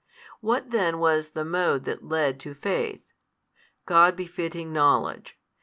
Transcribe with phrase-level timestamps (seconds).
[0.39, 3.13] What then was the mode that led to faith?
[3.85, 5.39] God befitting knowledge.